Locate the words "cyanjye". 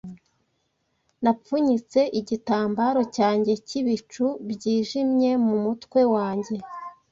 3.15-3.53